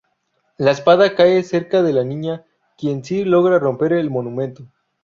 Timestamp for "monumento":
4.09-4.65